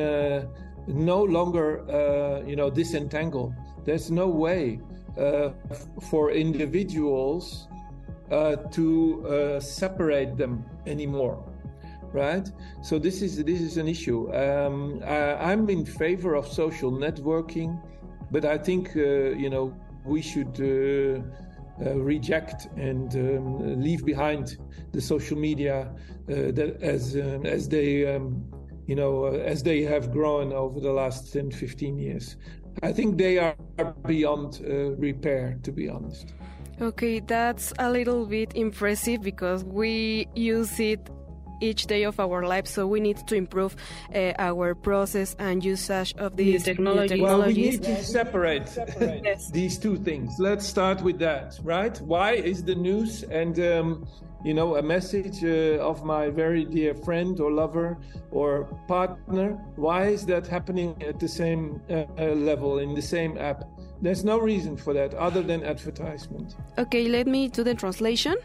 no 0.87 1.23
longer, 1.23 2.43
you 2.47 2.57
know, 2.57 2.71
disentangle. 2.71 3.55
There's 3.85 4.11
no 4.11 4.29
way 4.29 4.81
for 6.11 6.31
individuals 6.31 7.69
uh, 8.31 8.57
to 8.57 9.27
uh, 9.27 9.59
separate 9.59 10.37
them 10.37 10.63
anymore, 10.87 11.43
right? 12.13 12.49
So 12.83 12.99
this 12.99 13.23
is 13.23 13.43
this 13.45 13.61
is 13.61 13.77
an 13.77 13.89
issue. 13.89 14.33
Um, 14.35 15.01
I, 15.05 15.53
am 15.53 15.69
in 15.71 15.85
favor 15.85 16.35
of 16.35 16.47
social 16.47 16.93
networking, 16.93 17.81
but 18.31 18.45
I 18.45 18.59
think 18.59 18.95
you 18.95 19.51
know 19.51 19.75
we 20.05 20.23
should 20.23 20.59
uh, 21.81 21.95
reject 21.95 22.67
and 22.77 23.15
um, 23.15 23.81
leave 23.81 24.05
behind 24.05 24.57
the 24.91 25.01
social 25.01 25.39
media 25.39 25.89
uh, 26.29 26.51
that 26.51 26.77
as 26.83 27.15
um, 27.15 27.47
as 27.47 27.69
they 27.69 28.05
um, 28.05 28.45
you 28.89 28.97
know 28.97 29.27
uh, 29.27 29.31
as 29.31 29.63
they 29.63 29.83
have 29.83 30.11
grown 30.11 30.53
over 30.53 30.81
the 30.81 30.91
last 30.91 31.33
10 31.33 31.53
15 31.53 31.97
years 31.97 32.37
i 32.83 32.93
think 32.93 33.17
they 33.17 33.39
are 33.39 33.55
beyond 34.07 34.61
repair 34.99 35.57
to 35.63 35.71
be 35.71 35.89
honest 35.89 36.35
Okay, 36.81 37.19
that's 37.19 37.73
a 37.81 37.91
little 37.91 38.25
bit 38.25 38.53
impressive 38.55 39.21
because 39.21 39.65
we 39.65 40.29
use 40.37 40.79
it 40.79 41.11
each 41.61 41.87
day 41.87 42.05
of 42.05 42.19
our 42.21 42.47
lives. 42.47 42.71
So 42.71 42.87
we 42.87 43.01
need 43.01 43.27
to 43.27 43.35
improve 43.35 43.77
uh, 44.15 44.33
our 44.39 44.75
process 44.75 45.37
and 45.39 45.65
usage 45.65 46.15
of 46.17 46.37
these 46.37 46.65
technology. 46.65 47.09
technologies. 47.09 47.21
Well, 47.23 47.47
we 47.47 47.55
need 47.55 47.83
to 47.85 48.05
separate, 48.05 48.69
yes. 49.25 49.51
these 49.51 49.79
two 49.79 49.97
things. 49.97 50.39
Let's 50.39 50.67
start 50.67 51.03
with 51.03 51.19
that, 51.19 51.59
right? 51.63 51.99
Why 52.01 52.33
is 52.33 52.63
the 52.65 52.75
news 52.75 53.23
and 53.25 53.59
um, 53.61 54.07
you 54.45 54.55
know 54.55 54.77
a 54.77 54.83
message 54.83 55.43
uh, 55.43 55.91
of 55.91 56.05
my 56.05 56.31
very 56.31 56.65
dear 56.65 56.95
friend 56.95 57.41
or 57.41 57.51
lover 57.51 57.99
or 58.31 58.65
partner? 58.87 59.53
Why 59.77 60.07
is 60.07 60.27
that 60.27 60.47
happening 60.47 61.01
at 61.03 61.19
the 61.19 61.29
same 61.29 61.81
uh, 61.91 62.05
uh 62.19 62.35
level 62.35 62.79
in 62.79 62.95
the 62.95 63.03
same 63.03 63.37
app? 63.39 63.65
There's 64.01 64.25
no 64.25 64.39
reason 64.39 64.77
for 64.77 64.95
that 64.95 65.13
other 65.15 65.43
than 65.43 65.65
advertisement. 65.65 66.55
Okay, 66.79 67.09
let 67.09 67.27
me 67.27 67.49
do 67.49 67.65
the 67.65 67.75
translation. 67.75 68.37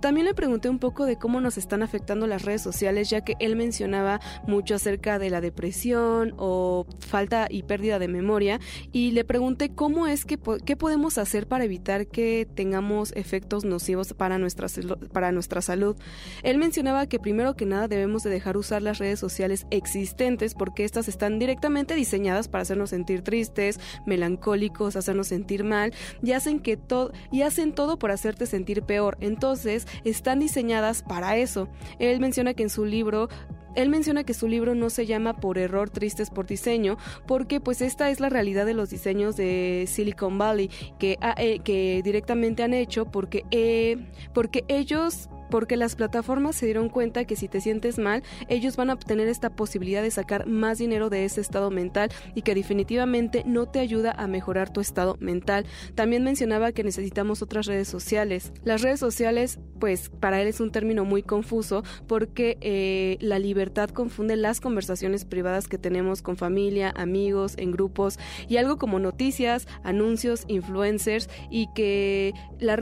También 0.00 0.26
le 0.26 0.34
pregunté 0.34 0.68
un 0.68 0.78
poco 0.78 1.06
de 1.06 1.16
cómo 1.16 1.40
nos 1.40 1.58
están 1.58 1.82
afectando 1.82 2.26
las 2.26 2.42
redes 2.44 2.62
sociales, 2.62 3.10
ya 3.10 3.22
que 3.22 3.34
él 3.40 3.56
mencionaba 3.56 4.20
mucho 4.46 4.74
acerca 4.74 5.18
de 5.18 5.30
la 5.30 5.40
depresión 5.40 6.34
o 6.36 6.86
falta 6.98 7.46
y 7.50 7.62
pérdida 7.62 7.98
de 7.98 8.08
memoria, 8.08 8.60
y 8.92 9.12
le 9.12 9.24
pregunté 9.24 9.70
cómo 9.74 10.06
es 10.06 10.24
que 10.24 10.38
qué 10.64 10.76
podemos 10.76 11.18
hacer 11.18 11.46
para 11.46 11.64
evitar 11.64 12.06
que 12.06 12.48
tengamos 12.54 13.12
efectos 13.16 13.64
nocivos 13.64 14.14
para 14.14 14.38
nuestra, 14.38 14.68
para 15.12 15.32
nuestra 15.32 15.62
salud. 15.62 15.96
Él 16.42 16.58
mencionaba 16.58 17.06
que 17.06 17.18
primero 17.18 17.56
que 17.56 17.66
nada 17.66 17.88
debemos 17.88 18.22
de 18.22 18.30
dejar 18.30 18.56
usar 18.56 18.82
las 18.82 18.98
redes 18.98 19.18
sociales 19.18 19.66
existentes 19.70 20.54
porque 20.54 20.84
estas 20.84 21.08
están 21.08 21.38
directamente 21.38 21.94
diseñadas 21.94 22.48
para 22.48 22.62
hacernos 22.62 22.90
sentir 22.90 23.22
tristes, 23.22 23.78
melancólicos, 24.06 24.96
hacernos 24.96 25.28
sentir 25.28 25.64
mal 25.64 25.92
y 26.22 26.32
hacen 26.32 26.60
que 26.60 26.76
todo 26.76 27.12
y 27.30 27.42
hacen 27.42 27.72
todo 27.72 27.98
por 27.98 28.10
hacerte 28.10 28.46
sentir 28.46 28.82
peor. 28.82 29.16
Entonces 29.20 29.69
están 30.04 30.40
diseñadas 30.40 31.02
para 31.02 31.36
eso. 31.36 31.68
Él 31.98 32.20
menciona 32.20 32.54
que 32.54 32.62
en 32.62 32.70
su 32.70 32.84
libro 32.84 33.28
él 33.74 33.88
menciona 33.88 34.24
que 34.24 34.34
su 34.34 34.48
libro 34.48 34.74
no 34.74 34.90
se 34.90 35.06
llama 35.06 35.34
por 35.34 35.56
error 35.58 35.90
tristes 35.90 36.30
por 36.30 36.46
diseño, 36.46 36.96
porque 37.26 37.60
pues 37.60 37.80
esta 37.82 38.10
es 38.10 38.20
la 38.20 38.28
realidad 38.28 38.66
de 38.66 38.74
los 38.74 38.90
diseños 38.90 39.36
de 39.36 39.84
Silicon 39.86 40.38
Valley 40.38 40.70
que, 40.98 41.18
eh, 41.36 41.60
que 41.60 42.00
directamente 42.02 42.62
han 42.62 42.74
hecho 42.74 43.06
porque, 43.06 43.44
eh, 43.50 43.96
porque 44.34 44.64
ellos 44.68 45.28
porque 45.50 45.76
las 45.76 45.96
plataformas 45.96 46.56
se 46.56 46.66
dieron 46.66 46.88
cuenta 46.88 47.24
que 47.24 47.36
si 47.36 47.48
te 47.48 47.60
sientes 47.60 47.98
mal, 47.98 48.22
ellos 48.48 48.76
van 48.76 48.90
a 48.90 48.94
obtener 48.94 49.28
esta 49.28 49.50
posibilidad 49.50 50.02
de 50.02 50.10
sacar 50.10 50.46
más 50.46 50.78
dinero 50.78 51.10
de 51.10 51.24
ese 51.24 51.40
estado 51.40 51.70
mental 51.70 52.10
y 52.34 52.42
que 52.42 52.54
definitivamente 52.54 53.44
no 53.46 53.66
te 53.66 53.78
ayuda 53.78 54.12
a 54.12 54.26
mejorar 54.26 54.72
tu 54.72 54.80
estado 54.80 55.16
mental. 55.20 55.66
También 55.94 56.24
mencionaba 56.24 56.72
que 56.72 56.84
necesitamos 56.84 57.42
otras 57.42 57.66
redes 57.66 57.88
sociales. 57.88 58.52
Las 58.64 58.82
redes 58.82 59.00
sociales, 59.00 59.58
pues 59.78 60.10
para 60.20 60.40
él 60.40 60.48
es 60.48 60.60
un 60.60 60.72
término 60.72 61.04
muy 61.04 61.22
confuso 61.22 61.84
porque 62.06 62.58
eh, 62.60 63.18
la 63.20 63.38
libertad 63.38 63.90
confunde 63.90 64.36
las 64.36 64.60
conversaciones 64.60 65.24
privadas 65.24 65.68
que 65.68 65.78
tenemos 65.78 66.22
con 66.22 66.36
familia, 66.36 66.92
amigos, 66.96 67.54
en 67.56 67.70
grupos 67.70 68.18
y 68.48 68.56
algo 68.56 68.78
como 68.78 68.98
noticias, 68.98 69.68
anuncios, 69.84 70.44
influencers 70.48 71.28
y 71.50 71.68
que 71.74 72.32
la 72.58 72.80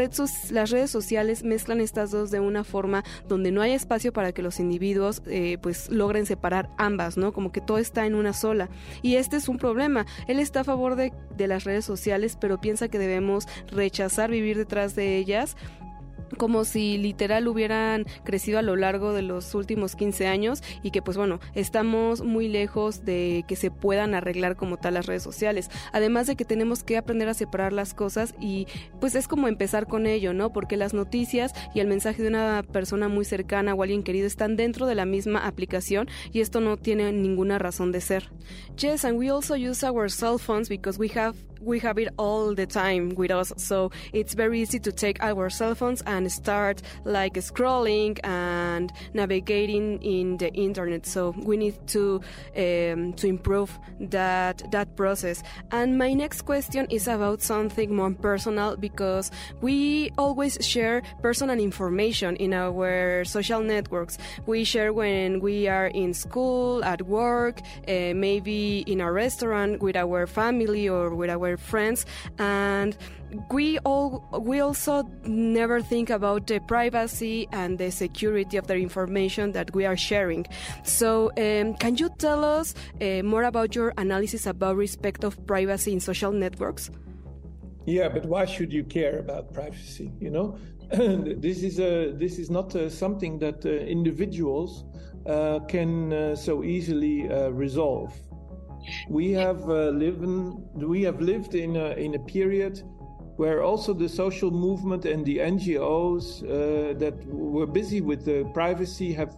las 0.50 0.70
redes 0.70 0.90
sociales 0.90 1.42
mezclan 1.42 1.80
estas 1.80 2.10
dos 2.10 2.30
de 2.30 2.40
una 2.40 2.57
forma 2.64 3.04
donde 3.28 3.50
no 3.50 3.62
hay 3.62 3.72
espacio 3.72 4.12
para 4.12 4.32
que 4.32 4.42
los 4.42 4.60
individuos 4.60 5.22
eh, 5.26 5.58
pues 5.60 5.90
logren 5.90 6.26
separar 6.26 6.70
ambas, 6.78 7.16
¿no? 7.16 7.32
Como 7.32 7.52
que 7.52 7.60
todo 7.60 7.78
está 7.78 8.06
en 8.06 8.14
una 8.14 8.32
sola. 8.32 8.68
Y 9.02 9.16
este 9.16 9.36
es 9.36 9.48
un 9.48 9.58
problema. 9.58 10.06
Él 10.26 10.38
está 10.38 10.60
a 10.60 10.64
favor 10.64 10.96
de, 10.96 11.12
de 11.36 11.46
las 11.46 11.64
redes 11.64 11.84
sociales, 11.84 12.36
pero 12.40 12.60
piensa 12.60 12.88
que 12.88 12.98
debemos 12.98 13.46
rechazar 13.68 14.30
vivir 14.30 14.56
detrás 14.56 14.94
de 14.94 15.16
ellas 15.16 15.56
como 16.36 16.64
si 16.64 16.98
literal 16.98 17.48
hubieran 17.48 18.06
crecido 18.24 18.58
a 18.58 18.62
lo 18.62 18.76
largo 18.76 19.12
de 19.12 19.22
los 19.22 19.54
últimos 19.54 19.96
15 19.96 20.26
años 20.26 20.62
y 20.82 20.90
que 20.90 21.02
pues 21.02 21.16
bueno, 21.16 21.40
estamos 21.54 22.22
muy 22.22 22.48
lejos 22.48 23.04
de 23.04 23.44
que 23.48 23.56
se 23.56 23.70
puedan 23.70 24.14
arreglar 24.14 24.56
como 24.56 24.76
tal 24.76 24.94
las 24.94 25.06
redes 25.06 25.22
sociales. 25.22 25.70
Además 25.92 26.26
de 26.26 26.36
que 26.36 26.44
tenemos 26.44 26.82
que 26.82 26.96
aprender 26.96 27.28
a 27.28 27.34
separar 27.34 27.72
las 27.72 27.94
cosas 27.94 28.34
y 28.40 28.66
pues 29.00 29.14
es 29.14 29.28
como 29.28 29.48
empezar 29.48 29.86
con 29.86 30.06
ello, 30.06 30.32
¿no? 30.32 30.52
Porque 30.52 30.76
las 30.76 30.94
noticias 30.94 31.52
y 31.74 31.80
el 31.80 31.86
mensaje 31.86 32.22
de 32.22 32.28
una 32.28 32.62
persona 32.62 33.08
muy 33.08 33.24
cercana 33.24 33.74
o 33.74 33.82
alguien 33.82 34.02
querido 34.02 34.26
están 34.26 34.56
dentro 34.56 34.86
de 34.86 34.94
la 34.94 35.04
misma 35.04 35.46
aplicación 35.46 36.08
y 36.32 36.40
esto 36.40 36.60
no 36.60 36.76
tiene 36.76 37.12
ninguna 37.12 37.58
razón 37.58 37.92
de 37.92 38.00
ser. 38.00 38.30
Yes, 38.76 39.04
and 39.04 39.18
we 39.18 39.30
also 39.30 39.54
use 39.54 39.84
our 39.86 40.10
cell 40.10 40.38
phones 40.38 40.68
because 40.68 40.98
we 40.98 41.10
have 41.16 41.36
we 41.60 41.78
have 41.80 41.98
it 41.98 42.08
all 42.18 42.54
the 42.54 42.66
time 42.66 43.10
with 43.14 43.30
us. 43.30 43.52
So 43.56 43.90
it's 44.12 44.34
very 44.34 44.60
easy 44.60 44.78
to 44.80 44.92
take 44.92 45.22
our 45.22 45.50
cell 45.50 45.74
phones 45.74 46.02
and 46.02 46.30
start 46.30 46.82
like 47.04 47.34
scrolling 47.34 48.18
and 48.24 48.92
navigating 49.14 50.02
in 50.02 50.36
the 50.38 50.52
internet. 50.54 51.06
So 51.06 51.34
we 51.38 51.56
need 51.56 51.86
to 51.88 52.20
um, 52.56 53.12
to 53.14 53.26
improve 53.26 53.78
that 54.00 54.70
that 54.70 54.96
process. 54.96 55.42
And 55.70 55.98
my 55.98 56.12
next 56.12 56.42
question 56.42 56.86
is 56.90 57.08
about 57.08 57.42
something 57.42 57.94
more 57.94 58.12
personal 58.12 58.76
because 58.76 59.30
we 59.60 60.10
always 60.18 60.58
share 60.60 61.02
personal 61.22 61.58
information 61.58 62.36
in 62.36 62.52
our 62.52 63.24
social 63.24 63.60
networks. 63.60 64.18
We 64.46 64.64
share 64.64 64.92
when 64.92 65.40
we 65.40 65.68
are 65.68 65.88
in 65.88 66.14
school 66.14 66.84
at 66.84 67.02
work 67.02 67.60
uh, 67.86 68.14
maybe 68.14 68.84
in 68.86 69.00
a 69.00 69.10
restaurant 69.10 69.82
with 69.82 69.96
our 69.96 70.26
family 70.26 70.88
or 70.88 71.14
with 71.14 71.30
our 71.30 71.47
our 71.48 71.56
friends 71.56 72.06
and 72.38 72.96
we 73.50 73.78
all 73.80 74.24
we 74.40 74.60
also 74.60 75.02
never 75.24 75.80
think 75.80 76.10
about 76.10 76.46
the 76.46 76.58
privacy 76.60 77.48
and 77.52 77.78
the 77.78 77.90
security 77.90 78.56
of 78.56 78.66
the 78.66 78.76
information 78.76 79.52
that 79.52 79.74
we 79.74 79.84
are 79.84 79.96
sharing. 79.96 80.46
So 80.82 81.30
um, 81.36 81.74
can 81.74 81.96
you 81.96 82.08
tell 82.18 82.44
us 82.44 82.74
uh, 83.00 83.22
more 83.22 83.44
about 83.44 83.74
your 83.74 83.92
analysis 83.98 84.46
about 84.46 84.76
respect 84.76 85.24
of 85.24 85.32
privacy 85.46 85.92
in 85.92 86.00
social 86.00 86.32
networks? 86.32 86.90
Yeah 87.86 88.08
but 88.08 88.24
why 88.26 88.44
should 88.44 88.72
you 88.72 88.84
care 88.84 89.18
about 89.18 89.52
privacy 89.52 90.12
you 90.20 90.30
know? 90.30 90.56
This 91.46 91.62
is 91.62 91.78
a 91.80 92.12
this 92.12 92.38
is 92.38 92.48
not 92.48 92.74
uh, 92.74 92.88
something 92.88 93.38
that 93.40 93.66
uh, 93.66 93.68
individuals 93.68 94.84
uh, 95.26 95.60
can 95.68 96.12
uh, 96.12 96.34
so 96.34 96.64
easily 96.64 97.28
uh, 97.28 97.50
resolve 97.50 98.12
we 99.08 99.32
have 99.32 99.68
uh, 99.68 99.90
lived 99.90 100.24
we 100.74 101.02
have 101.02 101.20
lived 101.20 101.54
in 101.54 101.76
a, 101.76 101.90
in 101.90 102.14
a 102.14 102.18
period 102.18 102.82
where 103.36 103.62
also 103.62 103.94
the 103.94 104.08
social 104.08 104.50
movement 104.50 105.04
and 105.04 105.24
the 105.24 105.38
NGOs 105.38 106.42
uh, 106.42 106.98
that 106.98 107.14
were 107.26 107.66
busy 107.66 108.00
with 108.00 108.24
the 108.24 108.44
privacy 108.52 109.12
have 109.12 109.36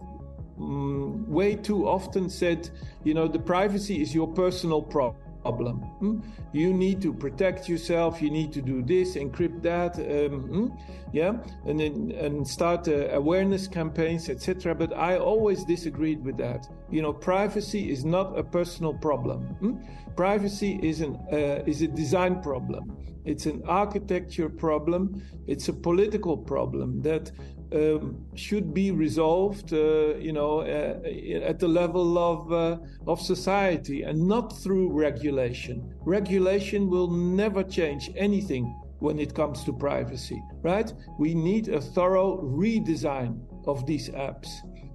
um, 0.59 1.29
way 1.29 1.55
too 1.55 1.87
often 1.87 2.29
said, 2.29 2.69
you 3.03 3.13
know, 3.13 3.27
the 3.27 3.39
privacy 3.39 4.01
is 4.01 4.13
your 4.13 4.27
personal 4.27 4.81
problem 4.81 5.30
problem. 5.41 5.77
Hmm? 5.99 6.19
You 6.53 6.73
need 6.73 7.01
to 7.01 7.13
protect 7.13 7.67
yourself. 7.67 8.21
You 8.21 8.29
need 8.29 8.51
to 8.53 8.61
do 8.61 8.81
this, 8.81 9.15
encrypt 9.15 9.61
that, 9.63 9.97
um, 9.97 10.41
hmm? 10.41 10.67
yeah, 11.11 11.33
and 11.65 11.79
then 11.79 12.11
and 12.11 12.47
start 12.47 12.87
uh, 12.87 13.09
awareness 13.09 13.67
campaigns, 13.67 14.29
etc. 14.29 14.75
But 14.75 14.93
I 14.93 15.17
always 15.17 15.63
disagreed 15.63 16.23
with 16.23 16.37
that. 16.37 16.67
You 16.89 17.01
know, 17.01 17.13
privacy 17.13 17.91
is 17.91 18.03
not 18.05 18.37
a 18.37 18.43
personal 18.43 18.93
problem. 18.93 19.41
Hmm? 19.61 19.75
Privacy 20.15 20.79
is 20.81 21.01
an 21.01 21.15
uh, 21.31 21.63
is 21.65 21.81
a 21.81 21.87
design 21.87 22.41
problem. 22.41 22.97
It's 23.23 23.45
an 23.45 23.61
architecture 23.67 24.49
problem. 24.49 25.21
It's 25.47 25.67
a 25.69 25.73
political 25.73 26.35
problem 26.35 27.01
that 27.01 27.31
um, 27.73 28.25
should 28.35 28.73
be 28.73 28.91
resolved, 28.91 29.73
uh, 29.73 30.15
you 30.15 30.33
know, 30.33 30.59
uh, 30.59 30.99
at 31.43 31.59
the 31.59 31.67
level 31.67 32.17
of 32.17 32.51
uh, 32.51 32.77
of 33.07 33.21
society 33.21 34.03
and 34.03 34.27
not 34.27 34.57
through 34.61 34.91
regulation. 34.91 35.93
Regulation 36.05 36.89
will 36.89 37.09
never 37.09 37.63
change 37.63 38.11
anything 38.15 38.65
when 38.99 39.19
it 39.19 39.33
comes 39.33 39.63
to 39.63 39.73
privacy, 39.73 40.41
right? 40.61 40.93
We 41.17 41.33
need 41.33 41.69
a 41.69 41.81
thorough 41.81 42.41
redesign 42.41 43.39
of 43.67 43.85
these 43.85 44.09
apps 44.09 44.49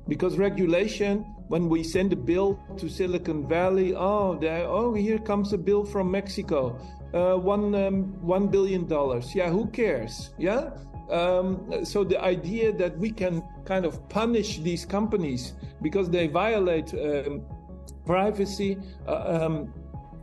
because 0.09 0.39
regulation 0.39 1.25
when 1.49 1.69
we 1.69 1.83
send 1.83 2.13
a 2.13 2.17
bill 2.17 2.59
to 2.77 2.89
silicon 2.89 3.47
valley 3.49 3.95
oh 3.95 4.39
oh 4.43 4.95
here 4.95 5.19
comes 5.19 5.53
a 5.53 5.59
bill 5.59 5.85
from 5.85 6.11
mexico 6.11 6.79
uh, 7.15 7.37
one 7.37 7.75
um, 7.75 8.03
one 8.21 8.49
billion 8.49 8.87
dollars 8.87 9.35
yeah 9.35 9.49
who 9.49 9.67
cares 9.67 10.31
yeah 10.39 10.71
um, 11.11 11.85
so 11.85 12.05
the 12.05 12.23
idea 12.23 12.73
that 12.73 12.99
we 12.99 13.11
can 13.11 13.43
kind 13.65 13.85
of 13.85 14.09
punish 14.09 14.59
these 14.59 14.85
companies 14.85 15.55
because 15.83 16.11
they 16.11 16.27
violate 16.27 16.93
um, 16.95 17.43
privacy 18.05 18.79
uh, 19.07 19.47
um, 19.47 19.73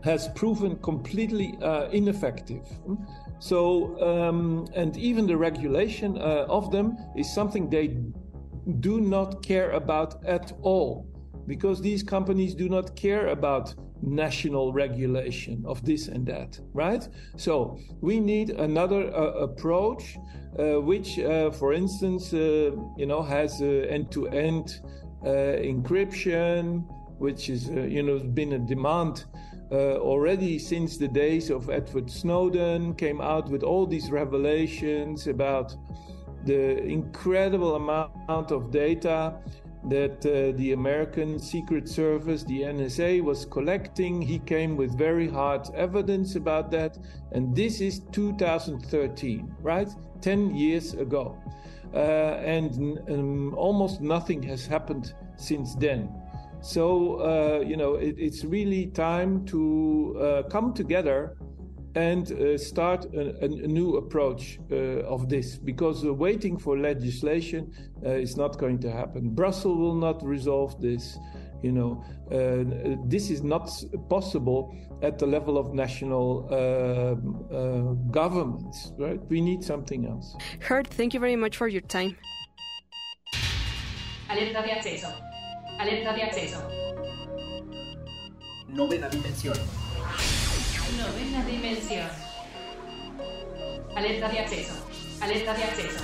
has 0.03 0.27
proven 0.29 0.77
completely 0.77 1.57
uh, 1.61 1.87
ineffective. 1.89 2.67
So, 3.39 4.01
um, 4.01 4.67
and 4.73 4.95
even 4.97 5.27
the 5.27 5.37
regulation 5.37 6.17
uh, 6.17 6.45
of 6.49 6.71
them 6.71 6.97
is 7.15 7.33
something 7.33 7.69
they 7.69 7.97
do 8.79 9.01
not 9.01 9.43
care 9.43 9.71
about 9.71 10.23
at 10.25 10.53
all 10.61 11.05
because 11.47 11.81
these 11.81 12.03
companies 12.03 12.55
do 12.55 12.69
not 12.69 12.95
care 12.95 13.27
about 13.27 13.75
national 14.05 14.73
regulation 14.73 15.63
of 15.65 15.83
this 15.85 16.07
and 16.07 16.25
that, 16.27 16.59
right? 16.73 17.07
So 17.37 17.79
we 18.01 18.19
need 18.19 18.51
another 18.51 19.13
uh, 19.13 19.45
approach, 19.47 20.17
uh, 20.59 20.81
which, 20.81 21.19
uh, 21.19 21.51
for 21.51 21.73
instance, 21.73 22.33
uh, 22.33 22.71
you 22.97 23.05
know, 23.05 23.21
has 23.21 23.61
end-to-end 23.61 24.81
uh, 25.25 25.27
encryption, 25.27 26.85
which 27.17 27.49
is, 27.49 27.69
uh, 27.69 27.81
you 27.81 28.03
know, 28.03 28.19
been 28.19 28.53
a 28.53 28.59
demand. 28.59 29.25
already 29.71 30.59
since 30.59 30.97
the 30.97 31.07
days 31.07 31.49
of 31.49 31.69
Edward 31.69 32.07
Snowden, 32.07 32.93
came 32.93 33.19
out 33.21 33.49
with 33.49 33.63
all 33.63 33.87
these 33.87 34.11
revelations 34.11 35.27
about 35.27 35.75
the 36.45 36.83
incredible 36.83 37.75
amount 37.75 38.51
of 38.51 38.69
data 38.69 39.33
that 39.85 40.25
uh, 40.25 40.57
the 40.57 40.71
American 40.71 41.39
Secret 41.39 41.89
Service, 41.89 42.43
the 42.43 42.61
NSA, 42.61 43.21
was 43.21 43.45
collecting. 43.45 44.21
He 44.21 44.39
came 44.39 44.77
with 44.77 44.97
very 44.97 45.27
hard 45.27 45.67
evidence 45.75 46.35
about 46.35 46.71
that. 46.71 46.97
And 47.31 47.55
this 47.55 47.81
is 47.81 47.99
2013, 48.11 49.55
right? 49.61 49.89
10 50.21 50.55
years 50.55 50.93
ago. 50.93 51.37
Uh, 51.93 51.97
and 51.97 52.99
um, 53.09 53.53
almost 53.55 54.01
nothing 54.01 54.41
has 54.43 54.65
happened 54.65 55.13
since 55.35 55.75
then. 55.75 56.09
So, 56.61 57.15
uh, 57.19 57.59
you 57.59 57.75
know, 57.75 57.95
it, 57.95 58.15
it's 58.17 58.45
really 58.45 58.87
time 58.87 59.45
to 59.47 60.17
uh, 60.17 60.43
come 60.49 60.73
together 60.73 61.35
and 61.95 62.31
uh, 62.31 62.57
start 62.57 63.05
a, 63.13 63.45
a, 63.45 63.47
new 63.47 63.97
approach 63.97 64.59
uh, 64.71 64.75
of 65.05 65.29
this 65.29 65.57
because 65.57 66.03
uh, 66.03 66.13
waiting 66.13 66.57
for 66.57 66.77
legislation 66.77 67.71
uh, 68.03 68.09
is 68.09 68.35
not 68.35 68.57
going 68.57 68.79
to 68.79 68.91
happen. 68.91 69.29
Brussels 69.29 69.77
will 69.77 69.95
not 69.95 70.23
resolve 70.23 70.81
this. 70.81 71.17
You 71.61 71.71
know, 71.71 72.03
uh, 72.29 72.97
this 73.05 73.29
is 73.29 73.41
not 73.41 73.69
possible 74.09 74.75
at 75.01 75.17
the 75.17 75.25
level 75.25 75.57
of 75.57 75.73
national 75.73 76.47
uh, 76.51 77.55
uh, 77.55 77.93
governments, 78.11 78.91
right? 78.97 79.19
We 79.29 79.39
need 79.39 79.63
something 79.63 80.05
else. 80.05 80.35
Hert, 80.59 80.87
thank 80.87 81.13
you 81.13 81.19
very 81.19 81.37
much 81.37 81.55
for 81.55 81.67
your 81.67 81.81
time. 81.81 82.17
Alerta 84.29 84.61
de 84.61 84.71
acceso. 84.71 85.07
Alerta 85.79 86.13
de 86.13 86.23
acceso. 86.23 86.59
Novena 88.67 89.07
dimensión. 89.07 89.82
Dimensión. 91.73 92.07
Alerta 93.95 94.29
de 94.29 94.39
acceso. 94.39 94.73
Alerta 95.21 95.53
de 95.55 95.63
acceso. 95.63 95.99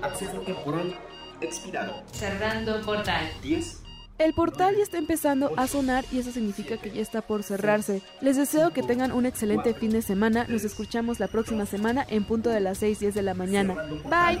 Acceso 0.00 0.40
temporal 0.40 0.98
expirado. 1.42 2.02
Cerrando 2.12 2.80
portal. 2.80 3.30
10. 3.42 3.82
El 4.16 4.32
portal 4.32 4.76
ya 4.76 4.82
está 4.82 4.96
empezando 4.96 5.52
a 5.56 5.66
sonar 5.66 6.04
y 6.10 6.20
eso 6.20 6.30
significa 6.30 6.78
que 6.78 6.90
ya 6.90 7.02
está 7.02 7.20
por 7.20 7.42
cerrarse. 7.42 8.00
Les 8.22 8.36
deseo 8.36 8.70
que 8.72 8.82
tengan 8.82 9.12
un 9.12 9.26
excelente 9.26 9.74
fin 9.74 9.90
de 9.90 10.00
semana. 10.00 10.46
Nos 10.48 10.64
escuchamos 10.64 11.20
la 11.20 11.28
próxima 11.28 11.66
semana 11.66 12.06
en 12.08 12.24
punto 12.24 12.48
de 12.48 12.60
las 12.60 12.78
6, 12.78 13.00
10 13.00 13.14
de 13.14 13.22
la 13.22 13.34
mañana. 13.34 13.74
Bye. 14.04 14.40